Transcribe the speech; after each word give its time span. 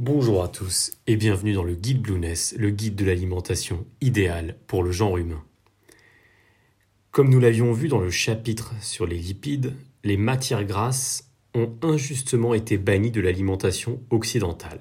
Bonjour 0.00 0.44
à 0.44 0.48
tous 0.48 0.92
et 1.08 1.16
bienvenue 1.16 1.54
dans 1.54 1.64
le 1.64 1.74
guide 1.74 2.02
Blueness, 2.02 2.54
le 2.56 2.70
guide 2.70 2.94
de 2.94 3.04
l'alimentation 3.04 3.84
idéale 4.00 4.56
pour 4.68 4.84
le 4.84 4.92
genre 4.92 5.18
humain. 5.18 5.42
Comme 7.10 7.30
nous 7.30 7.40
l'avions 7.40 7.72
vu 7.72 7.88
dans 7.88 7.98
le 7.98 8.08
chapitre 8.08 8.74
sur 8.80 9.08
les 9.08 9.18
lipides, 9.18 9.74
les 10.04 10.16
matières 10.16 10.64
grasses 10.64 11.32
ont 11.52 11.72
injustement 11.82 12.54
été 12.54 12.78
bannies 12.78 13.10
de 13.10 13.20
l'alimentation 13.20 14.00
occidentale. 14.10 14.78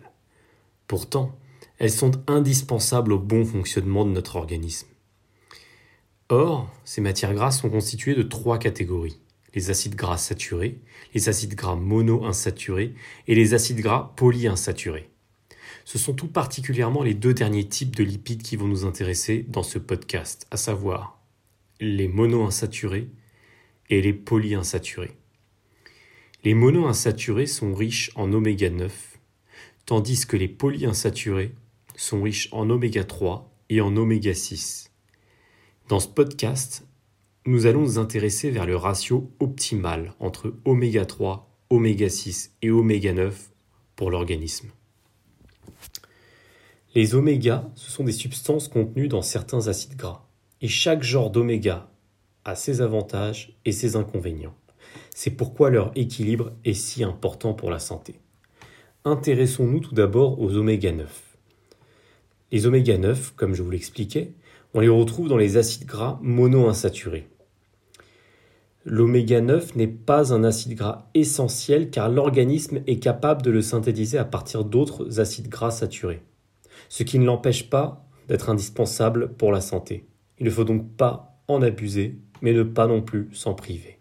Pourtant, 0.85 1.35
elles 1.79 1.89
sont 1.89 2.11
indispensables 2.27 3.11
au 3.11 3.17
bon 3.17 3.43
fonctionnement 3.43 4.05
de 4.05 4.11
notre 4.11 4.35
organisme. 4.35 4.87
Or, 6.29 6.71
ces 6.85 7.01
matières 7.01 7.33
grasses 7.33 7.61
sont 7.61 7.71
constituées 7.71 8.13
de 8.13 8.21
trois 8.21 8.59
catégories 8.59 9.17
les 9.53 9.69
acides 9.69 9.95
gras 9.95 10.17
saturés, 10.17 10.79
les 11.13 11.29
acides 11.29 11.55
gras 11.55 11.75
monoinsaturés 11.75 12.93
et 13.27 13.35
les 13.35 13.53
acides 13.53 13.79
gras 13.79 14.13
polyinsaturés. 14.15 15.09
Ce 15.85 15.97
sont 15.97 16.13
tout 16.13 16.27
particulièrement 16.27 17.03
les 17.03 17.13
deux 17.13 17.33
derniers 17.33 17.67
types 17.67 17.95
de 17.95 18.03
lipides 18.03 18.43
qui 18.43 18.55
vont 18.55 18.67
nous 18.67 18.85
intéresser 18.85 19.45
dans 19.47 19.63
ce 19.63 19.79
podcast, 19.79 20.47
à 20.51 20.57
savoir 20.57 21.21
les 21.79 22.07
monoinsaturés 22.07 23.09
et 23.89 24.01
les 24.01 24.13
polyinsaturés. 24.13 25.15
Les 26.43 26.53
monoinsaturés 26.53 27.45
sont 27.45 27.73
riches 27.73 28.11
en 28.15 28.31
oméga 28.31 28.69
9, 28.69 29.17
tandis 29.85 30.25
que 30.25 30.37
les 30.37 30.47
polyinsaturés 30.47 31.53
sont 31.95 32.21
riches 32.21 32.49
en 32.51 32.69
oméga 32.69 33.03
3 33.03 33.51
et 33.69 33.81
en 33.81 33.95
oméga 33.97 34.33
6. 34.33 34.91
Dans 35.89 35.99
ce 35.99 36.07
podcast, 36.07 36.86
nous 37.47 37.65
allons 37.65 37.79
nous 37.79 37.97
intéresser 37.97 38.51
vers 38.51 38.65
le 38.65 38.75
ratio 38.75 39.31
optimal 39.39 40.13
entre 40.19 40.53
oméga 40.65 41.05
3, 41.05 41.49
oméga 41.69 42.09
6 42.09 42.57
et 42.61 42.71
oméga 42.71 43.13
9 43.13 43.51
pour 43.95 44.11
l'organisme. 44.11 44.67
Les 46.93 47.15
oméga, 47.15 47.71
ce 47.75 47.89
sont 47.89 48.03
des 48.03 48.11
substances 48.11 48.67
contenues 48.67 49.07
dans 49.07 49.21
certains 49.21 49.69
acides 49.69 49.95
gras, 49.95 50.27
et 50.61 50.67
chaque 50.67 51.03
genre 51.03 51.29
d'oméga 51.29 51.89
a 52.43 52.53
ses 52.55 52.81
avantages 52.81 53.57
et 53.63 53.71
ses 53.71 53.95
inconvénients. 53.95 54.55
C'est 55.15 55.31
pourquoi 55.31 55.69
leur 55.69 55.93
équilibre 55.95 56.51
est 56.65 56.73
si 56.73 57.05
important 57.05 57.53
pour 57.53 57.71
la 57.71 57.79
santé. 57.79 58.19
Intéressons-nous 59.05 59.79
tout 59.79 59.95
d'abord 59.95 60.41
aux 60.41 60.57
oméga 60.57 60.91
9. 60.91 61.37
Les 62.51 62.65
oméga 62.65 62.97
9, 62.97 63.35
comme 63.37 63.53
je 63.53 63.63
vous 63.63 63.71
l'expliquais, 63.71 64.33
on 64.73 64.81
les 64.81 64.89
retrouve 64.89 65.29
dans 65.29 65.37
les 65.37 65.55
acides 65.55 65.85
gras 65.85 66.19
monoinsaturés. 66.21 67.29
L'oméga 68.89 69.41
9 69.41 69.75
n'est 69.75 69.85
pas 69.85 70.33
un 70.33 70.45
acide 70.45 70.75
gras 70.75 71.09
essentiel 71.13 71.89
car 71.89 72.07
l'organisme 72.07 72.79
est 72.87 72.99
capable 72.99 73.41
de 73.41 73.51
le 73.51 73.61
synthétiser 73.61 74.17
à 74.17 74.23
partir 74.23 74.63
d'autres 74.63 75.19
acides 75.19 75.49
gras 75.49 75.71
saturés, 75.71 76.23
ce 76.87 77.03
qui 77.03 77.19
ne 77.19 77.25
l'empêche 77.25 77.69
pas 77.69 78.07
d'être 78.29 78.49
indispensable 78.49 79.33
pour 79.33 79.51
la 79.51 79.59
santé. 79.59 80.07
Il 80.39 80.45
ne 80.45 80.49
faut 80.49 80.63
donc 80.63 80.95
pas 80.95 81.41
en 81.49 81.61
abuser, 81.61 82.17
mais 82.41 82.53
ne 82.53 82.63
pas 82.63 82.87
non 82.87 83.01
plus 83.01 83.27
s'en 83.33 83.53
priver. 83.53 83.99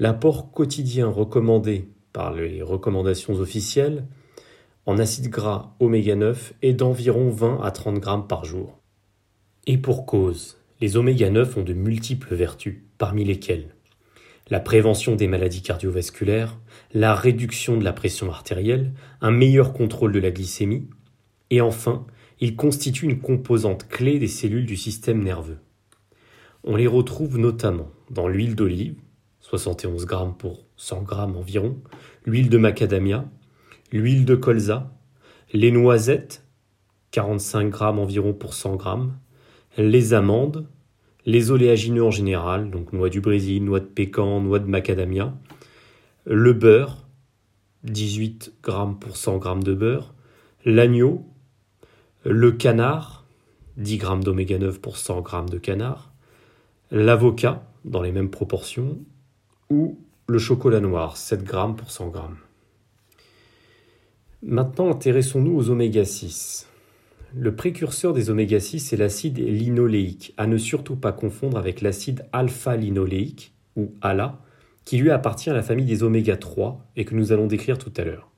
L'apport 0.00 0.50
quotidien 0.50 1.06
recommandé 1.06 1.88
par 2.12 2.32
les 2.32 2.62
recommandations 2.62 3.34
officielles 3.34 4.08
en 4.86 4.98
acides 4.98 5.30
gras 5.30 5.76
oméga 5.78 6.16
9 6.16 6.54
est 6.62 6.72
d'environ 6.72 7.30
20 7.30 7.60
à 7.62 7.70
30 7.70 8.00
grammes 8.00 8.26
par 8.26 8.44
jour. 8.44 8.80
Et 9.68 9.78
pour 9.78 10.04
cause, 10.04 10.56
les 10.80 10.96
oméga 10.96 11.30
9 11.30 11.56
ont 11.56 11.62
de 11.62 11.72
multiples 11.72 12.34
vertus, 12.34 12.78
parmi 12.98 13.24
lesquelles 13.24 13.74
la 14.50 14.60
prévention 14.60 15.14
des 15.14 15.26
maladies 15.26 15.62
cardiovasculaires, 15.62 16.58
la 16.94 17.14
réduction 17.14 17.76
de 17.76 17.84
la 17.84 17.92
pression 17.92 18.30
artérielle, 18.30 18.92
un 19.20 19.30
meilleur 19.30 19.72
contrôle 19.72 20.12
de 20.12 20.20
la 20.20 20.30
glycémie, 20.30 20.88
et 21.50 21.60
enfin, 21.60 22.06
ils 22.40 22.56
constituent 22.56 23.06
une 23.06 23.20
composante 23.20 23.88
clé 23.88 24.18
des 24.18 24.28
cellules 24.28 24.66
du 24.66 24.76
système 24.76 25.22
nerveux. 25.22 25.58
On 26.64 26.76
les 26.76 26.86
retrouve 26.86 27.38
notamment 27.38 27.90
dans 28.10 28.28
l'huile 28.28 28.54
d'olive, 28.54 28.96
71 29.40 30.06
g 30.08 30.16
pour 30.38 30.64
100 30.76 31.06
g 31.06 31.14
environ, 31.14 31.78
l'huile 32.24 32.48
de 32.48 32.58
macadamia, 32.58 33.28
l'huile 33.92 34.24
de 34.24 34.34
colza, 34.34 34.92
les 35.52 35.70
noisettes, 35.70 36.44
45 37.10 37.76
g 37.76 37.84
environ 37.84 38.32
pour 38.32 38.54
100 38.54 38.78
g, 38.78 38.84
les 39.76 40.14
amandes, 40.14 40.66
les 41.26 41.50
oléagineux 41.50 42.04
en 42.04 42.10
général, 42.10 42.70
donc 42.70 42.92
noix 42.92 43.10
du 43.10 43.20
Brésil, 43.20 43.64
noix 43.64 43.80
de 43.80 43.84
pécan, 43.84 44.40
noix 44.40 44.58
de 44.58 44.66
macadamia, 44.66 45.34
le 46.24 46.52
beurre, 46.52 47.06
18 47.84 48.54
grammes 48.62 48.98
pour 48.98 49.16
100 49.16 49.42
g 49.42 49.64
de 49.64 49.74
beurre, 49.74 50.14
l'agneau, 50.64 51.24
le 52.24 52.52
canard, 52.52 53.26
10 53.76 54.00
g 54.00 54.06
d'oméga 54.24 54.58
9 54.58 54.80
pour 54.80 54.96
100 54.96 55.24
g 55.24 55.50
de 55.50 55.58
canard, 55.58 56.12
l'avocat, 56.90 57.64
dans 57.84 58.02
les 58.02 58.12
mêmes 58.12 58.30
proportions, 58.30 58.98
ou 59.70 59.98
le 60.26 60.38
chocolat 60.38 60.80
noir, 60.80 61.16
7 61.16 61.46
g 61.46 61.58
pour 61.76 61.90
100 61.90 62.12
g. 62.12 62.20
Maintenant, 64.42 64.90
intéressons-nous 64.90 65.56
aux 65.56 65.70
oméga 65.70 66.04
6. 66.04 66.68
Le 67.34 67.54
précurseur 67.54 68.14
des 68.14 68.30
oméga 68.30 68.58
6 68.58 68.92
est 68.92 68.96
l'acide 68.96 69.38
linoléique, 69.38 70.32
à 70.38 70.46
ne 70.46 70.56
surtout 70.56 70.96
pas 70.96 71.12
confondre 71.12 71.58
avec 71.58 71.82
l'acide 71.82 72.24
alpha-linoléique, 72.32 73.52
ou 73.76 73.92
ALA, 74.00 74.40
qui 74.86 74.96
lui 74.96 75.10
appartient 75.10 75.50
à 75.50 75.54
la 75.54 75.62
famille 75.62 75.84
des 75.84 76.02
oméga 76.02 76.38
3 76.38 76.86
et 76.96 77.04
que 77.04 77.14
nous 77.14 77.30
allons 77.30 77.46
décrire 77.46 77.76
tout 77.76 77.92
à 77.98 78.04
l'heure. 78.04 78.30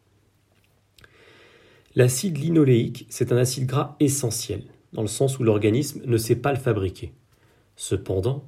L'acide 1.95 2.39
linoléique, 2.39 3.07
c'est 3.11 3.31
un 3.31 3.37
acide 3.37 3.67
gras 3.67 3.95
essentiel, 4.01 4.65
dans 4.93 5.03
le 5.03 5.09
sens 5.09 5.39
où 5.39 5.45
l'organisme 5.45 6.03
ne 6.05 6.17
sait 6.17 6.37
pas 6.37 6.53
le 6.53 6.59
fabriquer. 6.59 7.13
Cependant, 7.77 8.45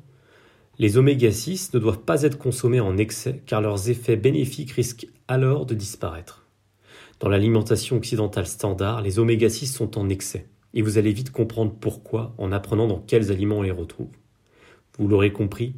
les 0.81 0.97
oméga 0.97 1.31
6 1.31 1.72
ne 1.75 1.78
doivent 1.78 2.02
pas 2.02 2.22
être 2.22 2.38
consommés 2.38 2.81
en 2.81 2.97
excès 2.97 3.42
car 3.47 3.60
leurs 3.60 3.91
effets 3.91 4.16
bénéfiques 4.16 4.72
risquent 4.72 5.06
alors 5.28 5.66
de 5.66 5.75
disparaître. 5.75 6.41
Dans 7.22 7.28
l'alimentation 7.28 7.99
occidentale 7.99 8.49
standard, 8.49 9.00
les 9.00 9.21
oméga 9.21 9.49
6 9.49 9.69
sont 9.69 9.97
en 9.97 10.09
excès, 10.09 10.49
et 10.75 10.83
vous 10.83 10.99
allez 10.99 11.12
vite 11.12 11.31
comprendre 11.31 11.72
pourquoi 11.72 12.34
en 12.37 12.50
apprenant 12.50 12.88
dans 12.88 12.99
quels 12.99 13.31
aliments 13.31 13.59
on 13.59 13.62
les 13.62 13.71
retrouve. 13.71 14.10
Vous 14.99 15.06
l'aurez 15.06 15.32
compris, 15.32 15.77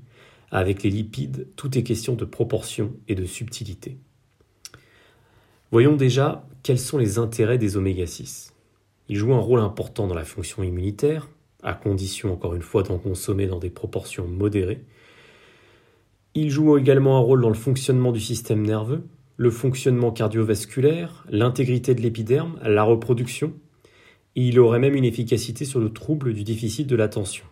avec 0.51 0.83
les 0.83 0.89
lipides, 0.89 1.49
tout 1.55 1.77
est 1.77 1.83
question 1.83 2.15
de 2.15 2.25
proportion 2.25 2.95
et 3.09 3.15
de 3.15 3.27
subtilité. 3.27 3.99
Voyons 5.71 5.97
déjà 5.97 6.47
quels 6.63 6.79
sont 6.79 6.97
les 6.97 7.19
intérêts 7.19 7.59
des 7.59 7.77
oméga 7.77 8.07
6. 8.07 8.55
Ils 9.11 9.17
jouent 9.17 9.35
un 9.35 9.39
rôle 9.39 9.61
important 9.61 10.07
dans 10.07 10.15
la 10.15 10.25
fonction 10.25 10.63
immunitaire, 10.63 11.29
à 11.63 11.75
condition 11.75 12.33
encore 12.33 12.55
une 12.55 12.63
fois 12.63 12.85
d'en 12.85 12.97
consommer 12.97 13.49
dans 13.49 13.59
des 13.59 13.69
proportions 13.69 14.27
modérées. 14.27 14.83
Ils 16.35 16.49
jouent 16.49 16.79
également 16.79 17.19
un 17.19 17.21
rôle 17.21 17.43
dans 17.43 17.51
le 17.51 17.55
fonctionnement 17.55 18.13
du 18.13 18.21
système 18.21 18.63
nerveux, 18.63 19.05
le 19.37 19.51
fonctionnement 19.51 20.13
cardiovasculaire, 20.13 21.25
l'intégrité 21.29 21.95
de 21.95 22.01
l'épiderme, 22.01 22.59
la 22.63 22.83
reproduction. 22.83 23.53
il 24.37 24.59
aurait 24.59 24.79
même 24.79 24.95
une 24.95 25.05
efficacité 25.05 25.65
sur 25.65 25.81
le 25.81 25.93
trouble 25.93 26.35
du 26.35 26.45
déficit 26.45 26.87
de 26.87 26.97
l'attention. 26.97 27.45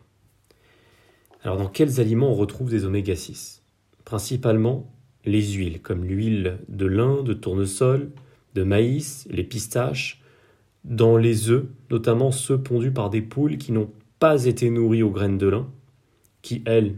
Alors 1.42 1.56
dans 1.56 1.68
quels 1.68 2.00
aliments 2.00 2.30
on 2.30 2.34
retrouve 2.34 2.70
des 2.70 2.84
oméga 2.84 3.16
6 3.16 3.62
Principalement 4.04 4.92
les 5.24 5.52
huiles, 5.52 5.80
comme 5.80 6.04
l'huile 6.04 6.58
de 6.68 6.86
lin, 6.86 7.22
de 7.22 7.32
tournesol, 7.32 8.10
de 8.54 8.62
maïs, 8.62 9.26
les 9.30 9.44
pistaches, 9.44 10.20
dans 10.84 11.16
les 11.16 11.50
œufs, 11.50 11.66
notamment 11.90 12.32
ceux 12.32 12.58
pondus 12.58 12.90
par 12.90 13.10
des 13.10 13.22
poules 13.22 13.58
qui 13.58 13.72
n'ont 13.72 13.90
pas 14.18 14.44
été 14.44 14.70
nourries 14.70 15.02
aux 15.02 15.10
graines 15.10 15.38
de 15.38 15.48
lin, 15.48 15.70
qui 16.42 16.62
elles 16.66 16.96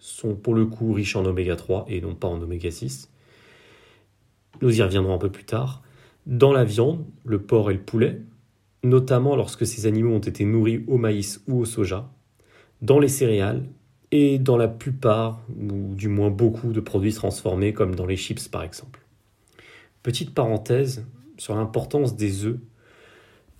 sont 0.00 0.34
pour 0.34 0.54
le 0.54 0.66
coup 0.66 0.92
riches 0.92 1.16
en 1.16 1.24
oméga 1.24 1.56
3 1.56 1.86
et 1.88 2.00
non 2.00 2.14
pas 2.14 2.28
en 2.28 2.40
oméga 2.40 2.70
6, 2.70 3.10
nous 4.62 4.78
y 4.78 4.82
reviendrons 4.82 5.14
un 5.14 5.18
peu 5.18 5.30
plus 5.30 5.44
tard, 5.44 5.82
dans 6.26 6.52
la 6.52 6.64
viande, 6.64 7.04
le 7.24 7.40
porc 7.40 7.70
et 7.70 7.74
le 7.74 7.80
poulet, 7.80 8.20
notamment 8.82 9.34
lorsque 9.34 9.66
ces 9.66 9.86
animaux 9.86 10.16
ont 10.16 10.20
été 10.20 10.44
nourris 10.44 10.84
au 10.86 10.98
maïs 10.98 11.42
ou 11.48 11.60
au 11.60 11.64
soja, 11.64 12.10
dans 12.82 12.98
les 12.98 13.08
céréales 13.08 13.64
et 14.10 14.38
dans 14.38 14.56
la 14.56 14.68
plupart, 14.68 15.42
ou 15.58 15.94
du 15.94 16.08
moins 16.08 16.30
beaucoup, 16.30 16.72
de 16.72 16.80
produits 16.80 17.12
transformés 17.12 17.72
comme 17.72 17.94
dans 17.94 18.06
les 18.06 18.16
chips 18.16 18.48
par 18.48 18.62
exemple. 18.62 19.04
Petite 20.02 20.34
parenthèse 20.34 21.06
sur 21.36 21.54
l'importance 21.54 22.16
des 22.16 22.44
œufs 22.44 22.58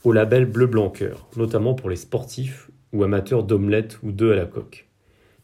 au 0.04 0.12
label 0.12 0.46
bleu 0.46 0.66
blanc 0.66 0.90
cœur, 0.90 1.28
notamment 1.36 1.74
pour 1.74 1.90
les 1.90 1.96
sportifs 1.96 2.70
ou 2.92 3.02
amateurs 3.02 3.44
d'omelettes 3.44 3.98
ou 4.02 4.12
d'œufs 4.12 4.32
à 4.32 4.36
la 4.36 4.46
coque. 4.46 4.88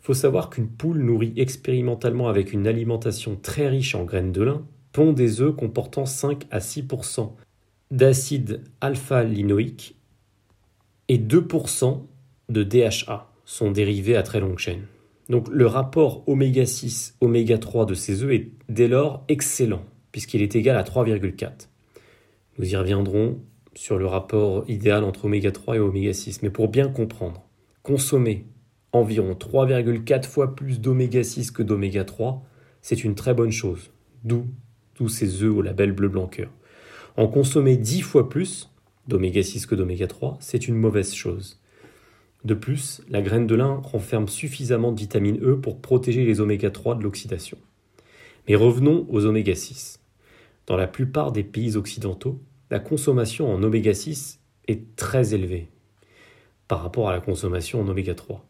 Il 0.01 0.05
faut 0.05 0.15
savoir 0.15 0.51
qu'une 0.51 0.69
poule 0.69 0.99
nourrie 0.99 1.33
expérimentalement 1.37 2.29
avec 2.29 2.53
une 2.53 2.67
alimentation 2.67 3.37
très 3.37 3.69
riche 3.69 3.95
en 3.95 4.05
graines 4.05 4.33
de 4.33 4.43
lin 4.43 4.67
pond 4.95 5.13
des 5.13 5.43
œufs 5.43 5.55
comportant 5.55 6.07
5 6.07 6.45
à 6.51 6.61
6% 6.61 7.33
d'acide 7.91 8.63
alpha-linoïque 8.81 9.97
et 11.09 11.19
2% 11.19 12.07
de 12.49 12.63
DHA 12.63 13.31
sont 13.45 13.73
dérivés 13.73 14.17
à 14.17 14.23
très 14.23 14.41
longue 14.41 14.59
chaîne. 14.59 14.87
Donc 15.29 15.49
le 15.51 15.67
rapport 15.67 16.27
oméga 16.29 16.65
6 16.65 17.17
oméga 17.21 17.59
3 17.59 17.87
de 17.87 17.95
ces 17.95 18.23
œufs 18.23 18.33
est 18.33 18.53
dès 18.69 18.89
lors 18.89 19.25
excellent 19.29 19.85
puisqu'il 20.13 20.43
est 20.43 20.55
égal 20.55 20.77
à 20.77 20.85
3,4. 20.85 21.69
Nous 22.59 22.73
y 22.73 22.77
reviendrons 22.77 23.41
sur 23.75 23.99
le 23.99 24.07
rapport 24.07 24.65
idéal 24.69 25.03
entre 25.03 25.25
oméga 25.25 25.51
3 25.51 25.77
et 25.77 25.81
oméga 25.81 26.13
6. 26.13 26.43
Mais 26.43 26.51
pour 26.51 26.69
bien 26.69 26.89
comprendre, 26.89 27.43
consommer 27.83 28.47
environ 28.93 29.33
3,4 29.33 30.25
fois 30.25 30.55
plus 30.55 30.81
d'oméga 30.81 31.25
6 31.25 31.51
que 31.51 31.65
d'oméga 31.65 32.05
3, 32.05 32.45
c'est 32.81 33.03
une 33.03 33.17
très 33.17 33.35
bonne 33.35 33.51
chose. 33.51 33.91
D'où 34.23 34.47
tous 34.95 35.09
ces 35.09 35.43
œufs 35.43 35.55
au 35.55 35.63
label 35.63 35.93
bleu 35.93 36.09
blanc 36.09 36.27
cœur. 36.27 36.51
En 37.17 37.29
consommer 37.29 37.77
10 37.77 38.03
fois 38.03 38.29
plus 38.29 38.71
d'oméga 39.07 39.43
6 39.43 39.67
que 39.67 39.75
d'oméga 39.75 40.07
3, 40.07 40.39
c'est 40.41 40.67
une 40.67 40.77
mauvaise 40.77 41.15
chose. 41.15 41.61
De 42.45 42.55
plus, 42.55 43.03
la 43.09 43.23
graine 43.23 43.47
de 43.47 43.55
lin 43.55 43.81
renferme 43.83 44.29
suffisamment 44.29 44.93
de 44.93 45.01
vitamine 45.01 45.39
E 45.43 45.57
pour 45.57 45.81
protéger 45.81 46.25
les 46.25 46.41
oméga 46.41 46.71
3 46.71 46.97
de 46.97 47.03
l'oxydation. 47.03 47.59
Mais 48.49 48.55
revenons 48.55 49.07
aux 49.09 49.25
oméga 49.25 49.55
6. 49.55 50.01
Dans 50.67 50.77
la 50.77 50.87
plupart 50.87 51.33
des 51.33 51.45
pays 51.45 51.77
occidentaux, 51.77 52.41
la 52.71 52.81
consommation 52.81 53.53
en 53.53 53.63
oméga 53.63 53.95
6 53.95 54.41
est 54.69 54.97
très 54.97 55.35
élevée 55.35 55.69
par 56.69 56.83
rapport 56.83 57.09
à 57.09 57.13
la 57.13 57.21
consommation 57.21 57.81
en 57.81 57.89
oméga 57.89 58.15
3. 58.15 58.45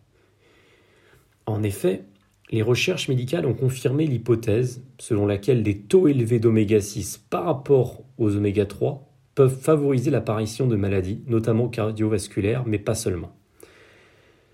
En 1.46 1.62
effet, 1.62 2.05
les 2.50 2.62
recherches 2.62 3.08
médicales 3.08 3.46
ont 3.46 3.55
confirmé 3.55 4.06
l'hypothèse 4.06 4.82
selon 4.99 5.26
laquelle 5.26 5.62
des 5.62 5.79
taux 5.79 6.08
élevés 6.08 6.38
d'oméga 6.38 6.81
6 6.81 7.25
par 7.31 7.44
rapport 7.44 8.02
aux 8.19 8.37
oméga 8.37 8.67
3 8.67 9.11
peuvent 9.35 9.58
favoriser 9.58 10.11
l'apparition 10.11 10.67
de 10.67 10.76
maladies, 10.76 11.23
notamment 11.26 11.69
cardiovasculaires, 11.69 12.64
mais 12.67 12.79
pas 12.79 12.94
seulement. 12.94 13.35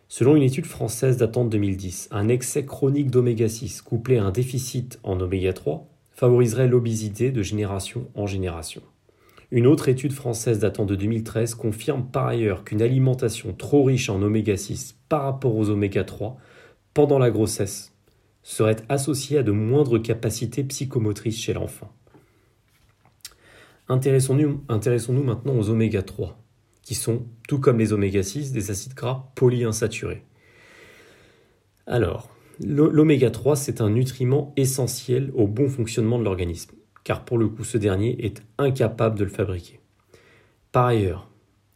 Selon 0.08 0.34
une 0.34 0.42
étude 0.42 0.66
française 0.66 1.18
datant 1.18 1.44
de 1.44 1.50
2010, 1.50 2.08
un 2.10 2.28
excès 2.28 2.64
chronique 2.64 3.10
d'oméga 3.10 3.48
6 3.48 3.82
couplé 3.82 4.18
à 4.18 4.24
un 4.24 4.30
déficit 4.30 4.98
en 5.02 5.20
oméga 5.20 5.52
3 5.52 5.86
favoriserait 6.12 6.68
l'obésité 6.68 7.30
de 7.30 7.42
génération 7.42 8.08
en 8.14 8.26
génération. 8.26 8.82
Une 9.52 9.66
autre 9.66 9.88
étude 9.88 10.12
française 10.12 10.60
datant 10.60 10.84
de 10.84 10.94
2013 10.94 11.54
confirme 11.54 12.04
par 12.04 12.26
ailleurs 12.26 12.64
qu'une 12.64 12.82
alimentation 12.82 13.52
trop 13.52 13.84
riche 13.84 14.08
en 14.08 14.22
oméga 14.22 14.56
6 14.56 14.96
par 15.08 15.22
rapport 15.22 15.56
aux 15.56 15.70
oméga 15.70 16.04
3 16.04 16.36
pendant 17.00 17.18
la 17.18 17.30
grossesse 17.30 17.94
serait 18.42 18.76
associée 18.90 19.38
à 19.38 19.42
de 19.42 19.52
moindres 19.52 20.02
capacités 20.02 20.62
psychomotrices 20.64 21.40
chez 21.40 21.54
l'enfant. 21.54 21.90
Intéressons-nous 23.88 24.62
intéressons 24.68 25.14
maintenant 25.14 25.56
aux 25.56 25.70
oméga 25.70 26.02
3, 26.02 26.38
qui 26.82 26.94
sont, 26.94 27.24
tout 27.48 27.58
comme 27.58 27.78
les 27.78 27.94
oméga 27.94 28.22
6, 28.22 28.52
des 28.52 28.70
acides 28.70 28.92
gras 28.92 29.32
polyinsaturés. 29.34 30.24
Alors, 31.86 32.28
l'oméga 32.62 33.30
3, 33.30 33.56
c'est 33.56 33.80
un 33.80 33.88
nutriment 33.88 34.52
essentiel 34.58 35.30
au 35.34 35.46
bon 35.46 35.70
fonctionnement 35.70 36.18
de 36.18 36.24
l'organisme 36.24 36.72
car 37.02 37.24
pour 37.24 37.38
le 37.38 37.48
coup 37.48 37.64
ce 37.64 37.78
dernier 37.78 38.26
est 38.26 38.42
incapable 38.58 39.18
de 39.18 39.24
le 39.24 39.30
fabriquer. 39.30 39.80
Par 40.70 40.84
ailleurs, 40.84 41.30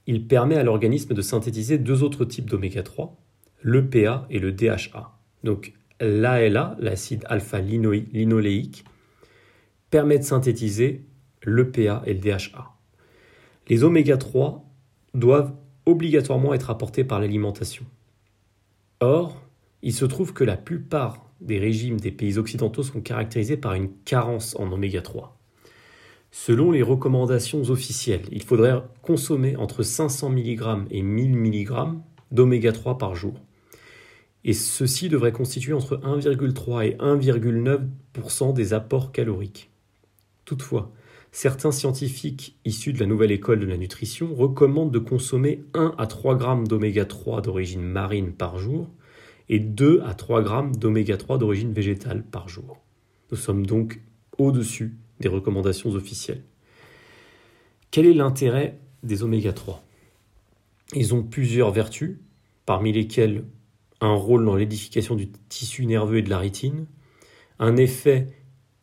il 0.06 0.26
permet 0.26 0.56
à 0.56 0.65
l'organisme 0.65 1.15
de 1.15 1.23
synthétiser 1.23 1.79
deux 1.79 2.03
autres 2.03 2.26
types 2.26 2.50
d'oméga 2.50 2.82
3, 2.82 3.17
l'EPA 3.65 4.26
et 4.29 4.38
le 4.38 4.53
DHA. 4.53 5.13
Donc 5.44 5.75
l'ALA, 6.00 6.76
l'acide 6.81 7.25
alpha-linoléique, 7.29 8.85
permet 9.91 10.19
de 10.19 10.25
synthétiser 10.25 11.05
l'EPA 11.44 12.02
et 12.06 12.14
le 12.14 12.20
DHA. 12.20 12.75
Les 13.69 13.85
oméga 13.85 14.17
3 14.17 14.64
doivent 15.14 15.55
obligatoirement 15.87 16.55
être 16.55 16.70
apportés 16.70 17.05
par 17.05 17.20
l'alimentation. 17.20 17.85
Or, 19.00 19.41
il 19.82 19.93
se 19.93 20.06
trouve 20.06 20.32
que 20.32 20.44
la 20.44 20.56
plupart 20.56 21.31
des 21.41 21.58
régimes 21.58 22.00
des 22.00 22.11
pays 22.11 22.38
occidentaux 22.38 22.82
sont 22.82 23.02
caractérisés 23.02 23.58
par 23.58 23.75
une 23.75 23.90
carence 24.05 24.56
en 24.58 24.73
oméga 24.73 25.02
3. 25.02 25.38
Selon 26.31 26.73
les 26.73 26.82
recommandations 26.82 27.62
officielles, 27.70 28.25
il 28.32 28.43
faudrait 28.43 28.82
consommer 29.02 29.56
entre 29.56 29.82
500 29.82 30.31
mg 30.31 30.87
et 30.90 31.02
1000 31.02 31.37
mg 31.37 31.70
d'oméga 32.32 32.73
3 32.73 32.99
par 32.99 33.14
jour. 33.14 33.35
Et 34.44 34.52
ceci 34.52 35.08
devrait 35.08 35.32
constituer 35.32 35.73
entre 35.73 35.96
1,3 35.96 36.87
et 36.87 36.96
1,9% 36.96 38.52
des 38.52 38.75
apports 38.75 39.11
caloriques. 39.11 39.70
Toutefois, 40.44 40.93
certains 41.32 41.73
scientifiques 41.73 42.56
issus 42.64 42.93
de 42.93 43.00
la 43.00 43.06
nouvelle 43.06 43.32
école 43.32 43.61
de 43.61 43.67
la 43.67 43.79
nutrition 43.79 44.35
recommandent 44.35 44.93
de 44.93 44.99
consommer 44.99 45.64
1 45.73 45.94
à 45.96 46.06
3 46.06 46.38
g 46.38 46.69
d'oméga 46.69 47.06
3 47.06 47.41
d'origine 47.41 47.82
marine 47.82 48.32
par 48.32 48.58
jour 48.58 48.91
et 49.49 49.58
2 49.58 50.02
à 50.05 50.14
3 50.14 50.43
grammes 50.43 50.76
d'oméga 50.76 51.17
3 51.17 51.38
d'origine 51.38 51.73
végétale 51.73 52.23
par 52.23 52.49
jour. 52.49 52.79
Nous 53.31 53.37
sommes 53.37 53.67
donc 53.67 54.00
au-dessus 54.38 54.97
des 55.20 55.29
recommandations 55.29 55.90
officielles. 55.90 56.43
Quel 57.90 58.06
est 58.06 58.14
l'intérêt 58.14 58.79
des 59.02 59.23
oméga 59.23 59.52
3 59.52 59.85
Ils 60.94 61.14
ont 61.14 61.23
plusieurs 61.23 61.70
vertus, 61.70 62.19
parmi 62.67 62.93
lesquelles 62.93 63.44
un 64.04 64.14
rôle 64.14 64.44
dans 64.44 64.56
l'édification 64.56 65.14
du 65.14 65.30
tissu 65.48 65.86
nerveux 65.86 66.18
et 66.18 66.22
de 66.22 66.30
la 66.30 66.38
rétine, 66.38 66.86
un 67.58 67.76
effet 67.76 68.28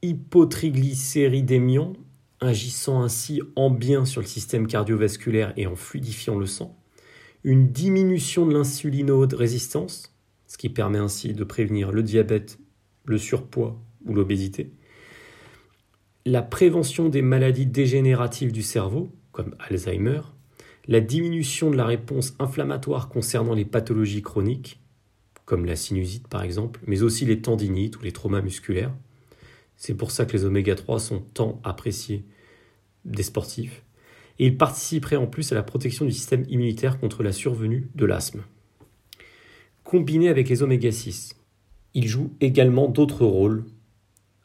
hypotriglycéridémiant, 0.01 1.94
agissant 2.39 3.03
ainsi 3.03 3.39
en 3.56 3.69
bien 3.69 4.06
sur 4.06 4.21
le 4.21 4.27
système 4.27 4.65
cardiovasculaire 4.65 5.53
et 5.57 5.68
en 5.68 5.75
fluidifiant 5.75 6.39
le 6.39 6.47
sang, 6.47 6.75
une 7.44 7.71
diminution 7.71 8.47
de 8.47 8.53
l'insulinode 8.53 9.33
résistance, 9.33 10.15
ce 10.47 10.57
qui 10.57 10.69
permet 10.69 10.97
ainsi 10.97 11.33
de 11.33 11.44
prévenir 11.44 11.91
le 11.91 12.01
diabète, 12.01 12.57
le 13.06 13.19
surpoids 13.19 13.79
ou 14.06 14.15
l'obésité. 14.15 14.71
La 16.25 16.41
prévention 16.41 17.09
des 17.09 17.21
maladies 17.21 17.68
dégénératives 17.68 18.51
du 18.51 18.63
cerveau, 18.63 19.12
comme 19.31 19.56
Alzheimer, 19.59 20.21
la 20.88 21.00
diminution 21.00 21.69
de 21.69 21.77
la 21.77 21.85
réponse 21.85 22.33
inflammatoire 22.39 23.07
concernant 23.07 23.53
les 23.53 23.65
pathologies 23.65 24.23
chroniques, 24.23 24.81
comme 25.51 25.65
la 25.65 25.75
sinusite 25.75 26.30
par 26.30 26.44
exemple, 26.44 26.80
mais 26.88 27.01
aussi 27.01 27.25
les 27.25 27.42
tendinites 27.42 28.00
ou 28.00 28.03
les 28.03 28.13
traumas 28.13 28.42
musculaires. 28.42 28.94
C'est 29.75 29.95
pour 29.95 30.12
ça 30.12 30.24
que 30.24 30.31
les 30.31 30.45
oméga 30.45 30.75
3 30.75 30.98
sont 30.98 31.19
tant 31.19 31.59
appréciés 31.65 32.24
des 33.03 33.24
sportifs. 33.24 33.83
Et 34.39 34.45
ils 34.45 34.57
participeraient 34.57 35.18
en 35.18 35.27
plus 35.27 35.51
à 35.51 35.56
la 35.56 35.63
protection 35.63 36.06
du 36.06 36.13
système 36.13 36.45
immunitaire 36.48 37.01
contre 37.01 37.21
la 37.21 37.33
survenue 37.33 37.89
de 37.95 38.06
l'asthme 38.06 38.44
combiné 39.83 40.30
avec 40.30 40.48
les 40.48 40.63
oméga 40.63 40.89
6. 40.89 41.36
Il 41.95 42.07
joue 42.07 42.31
également 42.39 42.88
d'autres 42.88 43.25
rôles 43.25 43.65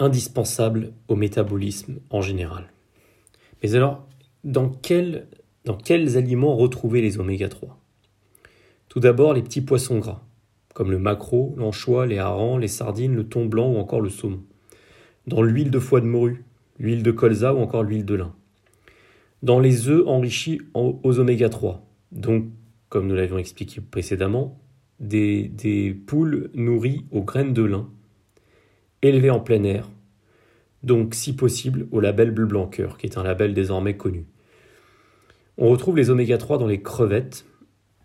indispensables 0.01 0.93
au 1.07 1.15
métabolisme 1.15 2.01
en 2.11 2.21
général. 2.21 2.73
Mais 3.63 3.77
alors, 3.77 4.09
dans, 4.43 4.73
dans 5.65 5.77
quels 5.77 6.17
aliments 6.17 6.57
retrouver 6.57 7.01
les 7.01 7.21
oméga 7.21 7.49
3 7.49 7.79
Tout 8.89 8.99
d'abord, 8.99 9.35
les 9.35 9.43
petits 9.43 9.61
poissons 9.61 10.01
gras, 10.01 10.26
comme 10.77 10.91
le 10.91 10.99
maquereau, 10.99 11.55
l'anchois, 11.57 12.05
les 12.05 12.19
harengs, 12.19 12.59
les 12.59 12.69
sardines, 12.69 13.15
le 13.15 13.27
thon 13.27 13.47
blanc 13.47 13.73
ou 13.73 13.79
encore 13.79 14.03
le 14.03 14.11
saumon. 14.11 14.43
Dans 15.27 15.41
l'huile 15.41 15.71
de 15.71 15.79
foie 15.79 16.03
de 16.03 16.07
morue, 16.07 16.45
l'huile 16.79 17.03
de 17.03 17.13
colza 17.13 17.55
ou 17.55 17.61
encore 17.61 17.83
l'huile 17.83 18.05
de 18.05 18.15
lin. 18.15 18.35
Dans 19.43 19.59
les 19.59 19.89
œufs 19.89 20.07
enrichis 20.07 20.61
aux 20.75 21.19
oméga 21.19 21.49
3, 21.49 21.83
donc, 22.13 22.45
comme 22.91 23.07
nous 23.07 23.15
l'avions 23.15 23.39
expliqué 23.39 23.81
précédemment, 23.81 24.61
des, 25.01 25.99
poules 26.07 26.51
nourries 26.53 27.07
aux 27.11 27.23
graines 27.23 27.55
de 27.55 27.63
lin, 27.63 27.89
élevées 29.01 29.31
en 29.31 29.41
plein 29.41 29.65
air, 29.65 29.89
donc 30.83 31.15
si 31.15 31.35
possible 31.35 31.89
au 31.91 32.01
label 32.01 32.33
bleu 32.33 32.45
blanc 32.45 32.67
cœur, 32.67 32.99
qui 32.99 33.07
est 33.07 33.17
un 33.17 33.23
label 33.23 33.55
désormais 33.55 33.97
connu. 33.97 34.27
On 35.57 35.71
retrouve 35.71 35.97
les 35.97 36.11
oméga 36.11 36.37
3 36.37 36.59
dans 36.59 36.67
les 36.67 36.83
crevettes, 36.83 37.47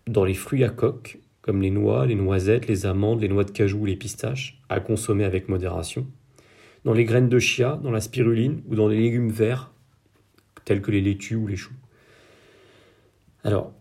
dans 0.06 0.24
les 0.24 0.32
fruits 0.32 0.64
à 0.64 0.70
coque, 0.70 1.18
comme 1.42 1.60
les 1.60 1.70
noix, 1.70 2.06
les 2.06 2.14
noisettes, 2.14 2.68
les 2.68 2.86
amandes, 2.86 3.20
les 3.20 3.28
noix 3.28 3.44
de 3.44 3.50
cajou 3.50 3.80
ou 3.80 3.84
les 3.84 3.96
pistaches, 3.96 4.60
à 4.68 4.80
consommer 4.80 5.24
avec 5.24 5.48
modération, 5.48 6.06
dans 6.84 6.92
les 6.92 7.04
graines 7.04 7.28
de 7.28 7.38
chia, 7.38 7.78
dans 7.82 7.90
la 7.90 8.00
spiruline 8.00 8.62
ou 8.66 8.74
dans 8.74 8.88
les 8.88 8.98
légumes 8.98 9.30
verts, 9.30 9.72
tels 10.64 10.80
que 10.80 10.90
les 10.90 11.00
laitues 11.00 11.36
ou 11.36 11.46
les 11.46 11.56
choux. 11.56 11.74
Alors, 13.44 13.72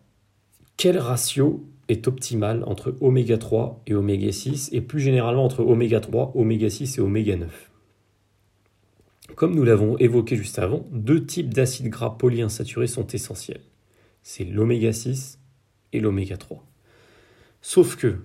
quel 0.76 0.98
ratio 0.98 1.64
est 1.88 2.08
optimale 2.08 2.64
entre 2.66 2.96
oméga 3.02 3.38
3 3.38 3.84
et 3.86 3.94
oméga 3.94 4.32
6 4.32 4.70
et 4.72 4.82
plus 4.82 5.00
généralement 5.00 5.46
entre 5.46 5.64
oméga 5.64 6.00
3, 6.00 6.32
oméga 6.36 6.70
6 6.70 6.98
et 6.98 7.02
oméga 7.02 7.36
9. 7.36 7.72
Comme 9.36 9.56
nous 9.56 9.64
l'avons 9.64 9.98
évoqué 9.98 10.36
juste 10.36 10.60
avant, 10.60 10.88
deux 10.92 11.26
types 11.26 11.54
d'acides 11.54 11.90
gras 11.90 12.18
polyinsaturés 12.18 12.88
sont 12.88 13.08
essentiels. 13.08 13.62
C'est 14.24 14.44
l'oméga 14.44 14.94
6 14.94 15.40
et 15.94 16.00
l'oméga 16.00 16.38
3. 16.38 16.66
Sauf 17.62 17.96
que, 17.96 18.18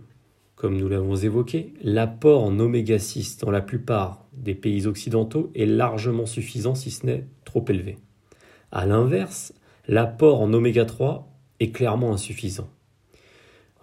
comme 0.54 0.78
nous 0.78 0.88
l'avons 0.88 1.14
évoqué, 1.14 1.74
l'apport 1.82 2.42
en 2.42 2.58
oméga 2.58 2.98
6 2.98 3.38
dans 3.38 3.50
la 3.50 3.60
plupart 3.60 4.26
des 4.32 4.54
pays 4.54 4.86
occidentaux 4.86 5.50
est 5.54 5.66
largement 5.66 6.24
suffisant 6.24 6.74
si 6.74 6.90
ce 6.90 7.04
n'est 7.04 7.26
trop 7.44 7.64
élevé. 7.68 7.98
A 8.72 8.86
l'inverse, 8.86 9.52
l'apport 9.88 10.40
en 10.40 10.52
oméga 10.54 10.86
3 10.86 11.30
est 11.60 11.70
clairement 11.70 12.12
insuffisant. 12.12 12.68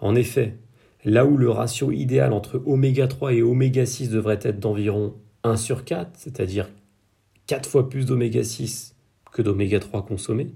En 0.00 0.16
effet, 0.16 0.58
là 1.04 1.24
où 1.24 1.36
le 1.36 1.50
ratio 1.50 1.92
idéal 1.92 2.32
entre 2.32 2.60
oméga 2.66 3.06
3 3.06 3.34
et 3.34 3.42
oméga 3.42 3.86
6 3.86 4.10
devrait 4.10 4.40
être 4.42 4.58
d'environ 4.58 5.14
1 5.44 5.56
sur 5.56 5.84
4, 5.84 6.10
c'est-à-dire 6.14 6.68
4 7.46 7.68
fois 7.68 7.88
plus 7.88 8.06
d'oméga 8.06 8.42
6 8.42 8.96
que 9.30 9.42
d'oméga 9.42 9.78
3 9.78 10.04
consommé, 10.04 10.48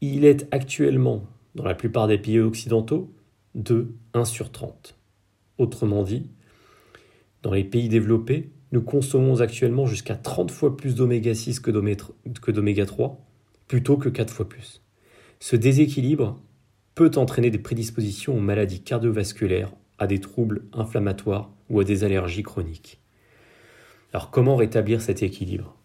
il 0.00 0.24
est 0.24 0.46
actuellement, 0.52 1.24
dans 1.56 1.64
la 1.64 1.74
plupart 1.74 2.06
des 2.06 2.18
pays 2.18 2.38
occidentaux, 2.38 3.12
de 3.54 3.94
1 4.14 4.24
sur 4.24 4.50
30. 4.50 4.98
Autrement 5.58 6.02
dit, 6.02 6.30
dans 7.42 7.52
les 7.52 7.64
pays 7.64 7.88
développés, 7.88 8.50
nous 8.72 8.82
consommons 8.82 9.40
actuellement 9.40 9.86
jusqu'à 9.86 10.16
30 10.16 10.50
fois 10.50 10.76
plus 10.76 10.94
d'oméga 10.94 11.34
6 11.34 11.60
que 11.60 11.70
d'oméga 12.50 12.86
3, 12.86 13.24
plutôt 13.68 13.96
que 13.96 14.08
4 14.08 14.32
fois 14.32 14.48
plus. 14.48 14.82
Ce 15.40 15.56
déséquilibre 15.56 16.40
peut 16.94 17.12
entraîner 17.16 17.50
des 17.50 17.58
prédispositions 17.58 18.36
aux 18.36 18.40
maladies 18.40 18.82
cardiovasculaires, 18.82 19.72
à 19.98 20.06
des 20.06 20.20
troubles 20.20 20.64
inflammatoires 20.72 21.52
ou 21.70 21.80
à 21.80 21.84
des 21.84 22.02
allergies 22.02 22.42
chroniques. 22.42 23.00
Alors 24.12 24.30
comment 24.30 24.56
rétablir 24.56 25.00
cet 25.00 25.22
équilibre? 25.22 25.76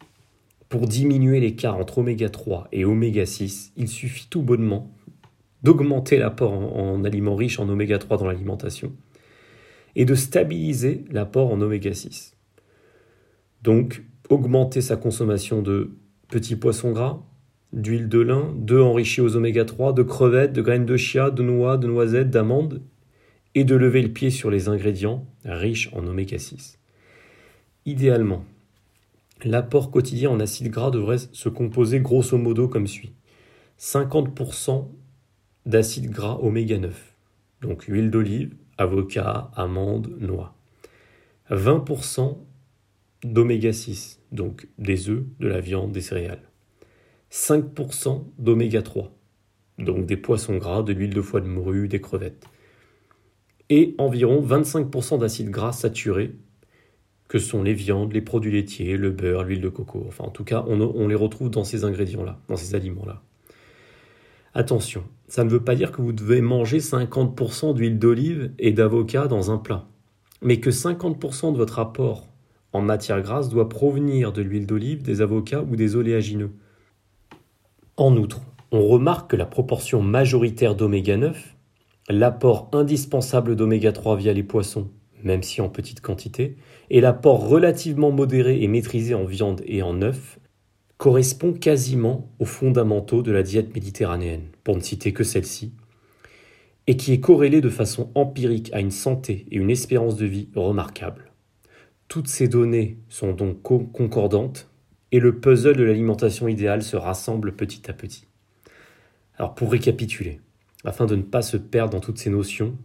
Pour 0.67 0.87
diminuer 0.87 1.39
l'écart 1.39 1.77
entre 1.77 1.99
oméga 1.99 2.29
3 2.29 2.67
et 2.71 2.85
oméga 2.85 3.25
6, 3.25 3.73
il 3.75 3.87
suffit 3.87 4.27
tout 4.29 4.41
bonnement 4.41 4.91
d'augmenter 5.63 6.17
l'apport 6.17 6.53
en, 6.53 7.03
aliments 7.03 7.35
riches 7.35 7.59
en 7.59 7.69
oméga 7.69 7.97
3 7.97 8.17
dans 8.17 8.27
l'alimentation 8.27 8.93
et 9.95 10.05
de 10.05 10.15
stabiliser 10.15 11.05
l'apport 11.11 11.51
en 11.51 11.61
oméga 11.61 11.93
6. 11.93 12.35
Donc, 13.63 14.03
augmenter 14.29 14.81
sa 14.81 14.95
consommation 14.95 15.61
de 15.61 15.91
petits 16.29 16.55
poissons 16.55 16.91
gras, 16.91 17.21
d'huile 17.73 18.07
de 18.07 18.19
lin, 18.19 18.53
d'œufs 18.55 18.83
enrichis 18.83 19.21
aux 19.21 19.35
oméga 19.35 19.65
3, 19.65 19.93
de 19.93 20.03
crevettes, 20.03 20.53
de 20.53 20.61
graines 20.61 20.85
de 20.85 20.97
chia, 20.97 21.31
de 21.31 21.43
noix, 21.43 21.77
de 21.77 21.87
noisettes, 21.87 22.29
d'amandes, 22.29 22.81
et 23.55 23.63
de 23.63 23.75
lever 23.75 24.01
le 24.01 24.13
pied 24.13 24.29
sur 24.29 24.51
les 24.51 24.69
ingrédients 24.69 25.25
riches 25.43 25.89
en 25.93 26.05
oméga 26.05 26.37
6. 26.37 26.79
Idéalement, 27.85 28.45
l'apport 29.43 29.91
quotidien 29.91 30.29
en 30.29 30.39
acides 30.39 30.71
gras 30.71 30.91
devrait 30.91 31.17
se 31.17 31.49
composer 31.49 31.99
grosso 31.99 32.37
modo 32.37 32.67
comme 32.67 32.87
suit. 32.87 33.13
50% 33.79 34.87
d'acides 35.69 36.09
gras 36.09 36.39
oméga 36.41 36.79
9, 36.79 37.15
donc 37.61 37.83
huile 37.83 38.09
d'olive, 38.09 38.55
avocat, 38.79 39.51
amandes, 39.55 40.17
noix. 40.19 40.55
20% 41.51 42.37
d'oméga 43.23 43.71
6, 43.71 44.19
donc 44.31 44.67
des 44.79 45.09
œufs, 45.09 45.23
de 45.39 45.47
la 45.47 45.61
viande, 45.61 45.91
des 45.91 46.01
céréales. 46.01 46.41
5% 47.31 48.23
d'oméga 48.39 48.81
3, 48.81 49.15
donc 49.77 50.07
des 50.07 50.17
poissons 50.17 50.57
gras, 50.57 50.81
de 50.81 50.91
l'huile 50.91 51.13
de 51.13 51.21
foie 51.21 51.41
de 51.41 51.47
morue, 51.47 51.87
des 51.87 52.01
crevettes. 52.01 52.47
Et 53.69 53.93
environ 53.99 54.41
25% 54.41 55.19
d'acides 55.19 55.51
gras 55.51 55.71
saturés, 55.71 56.33
que 57.27 57.37
sont 57.37 57.61
les 57.61 57.75
viandes, 57.75 58.11
les 58.11 58.21
produits 58.21 58.51
laitiers, 58.51 58.97
le 58.97 59.11
beurre, 59.11 59.43
l'huile 59.43 59.61
de 59.61 59.69
coco. 59.69 60.03
Enfin, 60.07 60.23
en 60.23 60.31
tout 60.31 60.43
cas, 60.43 60.65
on 60.67 61.07
les 61.07 61.13
retrouve 61.13 61.51
dans 61.51 61.63
ces 61.63 61.83
ingrédients-là, 61.83 62.41
dans 62.47 62.55
ces 62.55 62.73
aliments-là. 62.73 63.21
Attention, 64.53 65.03
ça 65.27 65.43
ne 65.43 65.49
veut 65.49 65.63
pas 65.63 65.75
dire 65.75 65.91
que 65.91 66.01
vous 66.01 66.11
devez 66.11 66.41
manger 66.41 66.79
50% 66.79 67.75
d'huile 67.75 67.99
d'olive 67.99 68.51
et 68.57 68.71
d'avocat 68.71 69.27
dans 69.27 69.51
un 69.51 69.57
plat, 69.57 69.85
mais 70.41 70.59
que 70.59 70.71
50% 70.71 71.53
de 71.53 71.57
votre 71.57 71.79
apport 71.79 72.27
en 72.73 72.81
matière 72.81 73.21
grasse 73.21 73.49
doit 73.49 73.69
provenir 73.69 74.31
de 74.31 74.41
l'huile 74.41 74.65
d'olive, 74.65 75.01
des 75.01 75.21
avocats 75.21 75.61
ou 75.61 75.75
des 75.75 75.95
oléagineux. 75.95 76.51
En 77.97 78.15
outre, 78.15 78.41
on 78.71 78.87
remarque 78.87 79.31
que 79.31 79.35
la 79.35 79.45
proportion 79.45 80.01
majoritaire 80.01 80.75
d'oméga 80.75 81.17
9, 81.17 81.55
l'apport 82.09 82.69
indispensable 82.73 83.55
d'oméga 83.55 83.91
3 83.91 84.17
via 84.17 84.33
les 84.33 84.43
poissons, 84.43 84.89
même 85.23 85.43
si 85.43 85.61
en 85.61 85.69
petite 85.69 86.01
quantité, 86.01 86.57
et 86.89 87.01
l'apport 87.01 87.47
relativement 87.47 88.11
modéré 88.11 88.61
et 88.61 88.67
maîtrisé 88.67 89.13
en 89.13 89.25
viande 89.25 89.61
et 89.65 89.81
en 89.81 90.01
œufs, 90.01 90.38
correspond 90.99 91.53
quasiment 91.53 92.29
aux 92.39 92.45
fondamentaux 92.45 93.23
de 93.23 93.31
la 93.31 93.41
diète 93.41 93.73
méditerranéenne, 93.73 94.49
pour 94.65 94.75
ne 94.75 94.81
citer 94.81 95.13
que 95.13 95.23
celle-ci, 95.23 95.71
et 96.87 96.97
qui 96.97 97.13
est 97.13 97.21
corrélée 97.21 97.61
de 97.61 97.69
façon 97.69 98.11
empirique 98.15 98.69
à 98.73 98.81
une 98.81 98.91
santé 98.91 99.45
et 99.49 99.55
une 99.55 99.69
espérance 99.69 100.17
de 100.17 100.25
vie 100.25 100.49
remarquables. 100.55 101.31
Toutes 102.09 102.27
ces 102.27 102.49
données 102.49 102.97
sont 103.07 103.31
donc 103.31 103.61
concordantes 103.61 104.69
et 105.13 105.21
le 105.21 105.39
puzzle 105.39 105.77
de 105.77 105.83
l'alimentation 105.83 106.49
idéale 106.49 106.83
se 106.83 106.97
rassemble 106.97 107.55
petit 107.55 107.89
à 107.89 107.93
petit. 107.93 108.27
Alors 109.37 109.55
pour 109.55 109.71
récapituler, 109.71 110.41
afin 110.83 111.05
de 111.05 111.15
ne 111.15 111.21
pas 111.21 111.41
se 111.41 111.55
perdre 111.55 111.93
dans 111.93 112.01
toutes 112.01 112.17
ces 112.17 112.29
notions 112.29 112.77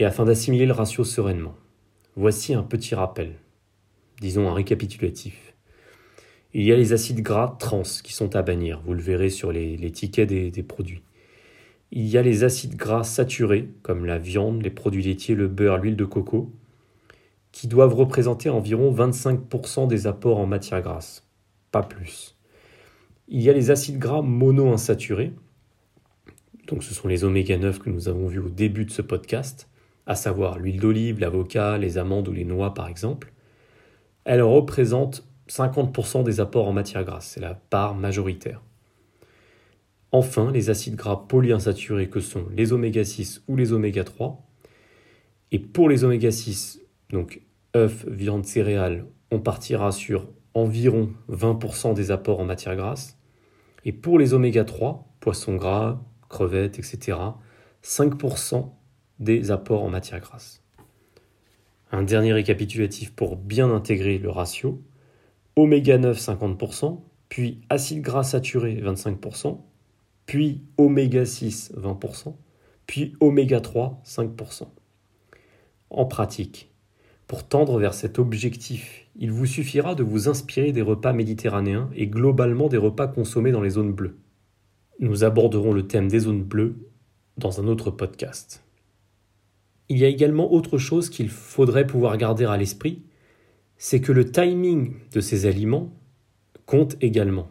et 0.00 0.04
afin 0.04 0.24
d'assimiler 0.24 0.66
le 0.66 0.72
ratio 0.72 1.04
sereinement, 1.04 1.54
voici 2.16 2.54
un 2.54 2.64
petit 2.64 2.96
rappel, 2.96 3.36
disons 4.20 4.48
un 4.48 4.54
récapitulatif. 4.54 5.49
Il 6.52 6.64
y 6.64 6.72
a 6.72 6.76
les 6.76 6.92
acides 6.92 7.20
gras 7.20 7.56
trans 7.60 7.82
qui 7.82 8.12
sont 8.12 8.34
à 8.34 8.42
bannir, 8.42 8.82
vous 8.84 8.94
le 8.94 9.00
verrez 9.00 9.30
sur 9.30 9.52
les, 9.52 9.92
tickets 9.92 10.28
des, 10.28 10.62
produits. 10.62 11.02
Il 11.92 12.08
y 12.08 12.18
a 12.18 12.22
les 12.22 12.42
acides 12.42 12.74
gras 12.74 13.04
saturés, 13.04 13.68
comme 13.82 14.04
la 14.04 14.18
viande, 14.18 14.62
les 14.62 14.70
produits 14.70 15.04
laitiers, 15.04 15.36
le 15.36 15.46
beurre, 15.46 15.78
l'huile 15.78 15.96
de 15.96 16.04
coco, 16.04 16.52
qui 17.52 17.68
doivent 17.68 17.94
représenter 17.94 18.48
environ 18.48 18.92
25% 18.92 19.86
des 19.86 20.08
apports 20.08 20.38
en 20.38 20.46
matière 20.46 20.82
grasse, 20.82 21.28
pas 21.70 21.82
plus. 21.82 22.36
Il 23.28 23.40
y 23.40 23.48
a 23.48 23.52
les 23.52 23.70
acides 23.70 23.98
gras 23.98 24.22
monoinsaturés, 24.22 25.32
donc 26.66 26.82
ce 26.82 26.94
sont 26.94 27.06
les 27.06 27.22
oméga 27.22 27.58
9 27.58 27.78
que 27.78 27.90
nous 27.90 28.08
avons 28.08 28.26
vus 28.26 28.40
au 28.40 28.48
début 28.48 28.84
de 28.84 28.90
ce 28.90 29.02
podcast, 29.02 29.68
à 30.06 30.16
savoir 30.16 30.58
l'huile 30.58 30.80
d'olive, 30.80 31.20
l'avocat, 31.20 31.78
les 31.78 31.96
amandes 31.96 32.26
ou 32.26 32.32
les 32.32 32.44
noix 32.44 32.74
par 32.74 32.88
exemple. 32.88 33.32
Elles 34.24 34.42
représentent 34.42 35.24
50% 35.50 36.22
des 36.22 36.40
apports 36.40 36.68
en 36.68 36.72
matière 36.72 37.04
grasse, 37.04 37.32
c'est 37.34 37.40
la 37.40 37.54
part 37.54 37.94
majoritaire. 37.96 38.62
Enfin, 40.12 40.50
les 40.52 40.70
acides 40.70 40.94
gras 40.94 41.24
polyinsaturés 41.28 42.08
que 42.08 42.20
sont 42.20 42.46
les 42.56 42.72
oméga 42.72 43.04
6 43.04 43.42
ou 43.48 43.56
les 43.56 43.72
oméga 43.72 44.04
3. 44.04 44.44
Et 45.52 45.58
pour 45.58 45.88
les 45.88 46.04
oméga 46.04 46.30
6, 46.30 46.80
donc 47.10 47.42
œufs, 47.76 48.06
viande, 48.08 48.46
céréales, 48.46 49.06
on 49.30 49.40
partira 49.40 49.92
sur 49.92 50.28
environ 50.54 51.10
20% 51.28 51.94
des 51.94 52.10
apports 52.10 52.40
en 52.40 52.44
matière 52.44 52.76
grasse. 52.76 53.18
Et 53.84 53.92
pour 53.92 54.18
les 54.18 54.34
oméga 54.34 54.64
3, 54.64 55.08
poissons 55.20 55.56
gras, 55.56 56.00
crevettes, 56.28 56.78
etc., 56.78 57.18
5% 57.82 58.70
des 59.18 59.50
apports 59.50 59.82
en 59.82 59.90
matière 59.90 60.20
grasse. 60.20 60.62
Un 61.92 62.02
dernier 62.02 62.32
récapitulatif 62.32 63.12
pour 63.12 63.36
bien 63.36 63.70
intégrer 63.72 64.18
le 64.18 64.30
ratio 64.30 64.80
oméga 65.56 65.98
9 65.98 66.18
50%, 66.18 67.00
puis 67.28 67.60
acide 67.68 68.02
gras 68.02 68.24
saturé 68.24 68.80
25%, 68.82 69.58
puis 70.26 70.62
oméga 70.78 71.24
6 71.24 71.72
20%, 71.76 72.34
puis 72.86 73.14
oméga 73.20 73.60
3 73.60 74.02
5%. 74.04 74.68
En 75.90 76.06
pratique, 76.06 76.70
pour 77.26 77.46
tendre 77.46 77.78
vers 77.78 77.94
cet 77.94 78.18
objectif, 78.18 79.06
il 79.16 79.30
vous 79.30 79.46
suffira 79.46 79.94
de 79.94 80.02
vous 80.02 80.28
inspirer 80.28 80.72
des 80.72 80.82
repas 80.82 81.12
méditerranéens 81.12 81.90
et 81.94 82.06
globalement 82.06 82.68
des 82.68 82.76
repas 82.76 83.06
consommés 83.06 83.52
dans 83.52 83.60
les 83.60 83.70
zones 83.70 83.92
bleues. 83.92 84.18
Nous 84.98 85.24
aborderons 85.24 85.72
le 85.72 85.86
thème 85.86 86.08
des 86.08 86.20
zones 86.20 86.42
bleues 86.42 86.76
dans 87.36 87.60
un 87.60 87.66
autre 87.66 87.90
podcast. 87.90 88.64
Il 89.88 89.98
y 89.98 90.04
a 90.04 90.08
également 90.08 90.52
autre 90.52 90.78
chose 90.78 91.10
qu'il 91.10 91.28
faudrait 91.28 91.86
pouvoir 91.86 92.16
garder 92.16 92.44
à 92.44 92.56
l'esprit, 92.56 93.02
c'est 93.82 94.02
que 94.02 94.12
le 94.12 94.30
timing 94.30 94.92
de 95.10 95.22
ces 95.22 95.46
aliments 95.46 95.90
compte 96.66 96.96
également. 97.00 97.48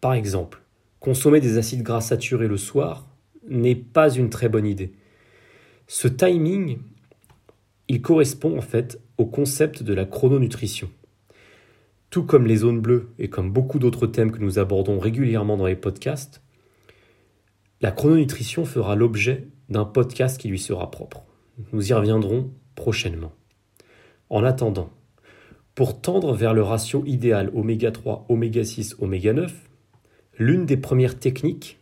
Par 0.00 0.14
exemple, 0.14 0.62
consommer 1.00 1.40
des 1.40 1.58
acides 1.58 1.82
gras 1.82 2.00
saturés 2.00 2.46
le 2.46 2.56
soir 2.56 3.08
n'est 3.48 3.74
pas 3.74 4.08
une 4.08 4.30
très 4.30 4.48
bonne 4.48 4.66
idée. 4.66 4.92
Ce 5.88 6.06
timing, 6.06 6.78
il 7.88 8.02
correspond 8.02 8.56
en 8.56 8.60
fait 8.60 9.00
au 9.18 9.26
concept 9.26 9.82
de 9.82 9.92
la 9.94 10.04
chrononutrition. 10.04 10.88
Tout 12.10 12.22
comme 12.22 12.46
les 12.46 12.58
zones 12.58 12.80
bleues 12.80 13.08
et 13.18 13.28
comme 13.28 13.50
beaucoup 13.50 13.80
d'autres 13.80 14.06
thèmes 14.06 14.30
que 14.30 14.38
nous 14.38 14.60
abordons 14.60 15.00
régulièrement 15.00 15.56
dans 15.56 15.66
les 15.66 15.74
podcasts, 15.74 16.40
la 17.80 17.90
chrononutrition 17.90 18.64
fera 18.64 18.94
l'objet 18.94 19.48
d'un 19.70 19.86
podcast 19.86 20.38
qui 20.38 20.46
lui 20.46 20.60
sera 20.60 20.88
propre. 20.92 21.24
Nous 21.72 21.90
y 21.90 21.92
reviendrons 21.92 22.52
prochainement. 22.76 23.32
En 24.30 24.44
attendant, 24.44 24.92
pour 25.76 26.00
tendre 26.00 26.32
vers 26.32 26.54
le 26.54 26.62
ratio 26.62 27.04
idéal 27.04 27.52
oméga 27.54 27.92
3, 27.92 28.24
oméga 28.30 28.64
6, 28.64 28.96
oméga 28.98 29.34
9, 29.34 29.54
l'une 30.38 30.64
des 30.64 30.78
premières 30.78 31.18
techniques, 31.18 31.78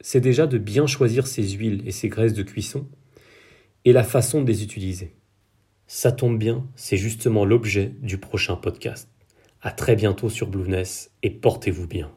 c'est 0.00 0.20
déjà 0.20 0.46
de 0.46 0.56
bien 0.56 0.86
choisir 0.86 1.26
ses 1.26 1.42
huiles 1.42 1.82
et 1.84 1.90
ses 1.90 2.08
graisses 2.08 2.32
de 2.32 2.44
cuisson 2.44 2.86
et 3.84 3.92
la 3.92 4.04
façon 4.04 4.40
de 4.40 4.46
les 4.46 4.62
utiliser. 4.62 5.16
Ça 5.88 6.12
tombe 6.12 6.38
bien, 6.38 6.64
c'est 6.76 6.96
justement 6.96 7.44
l'objet 7.44 7.92
du 8.02 8.18
prochain 8.18 8.54
podcast. 8.54 9.08
À 9.60 9.72
très 9.72 9.96
bientôt 9.96 10.30
sur 10.30 10.46
Blueness 10.46 11.10
et 11.24 11.30
portez-vous 11.30 11.88
bien. 11.88 12.12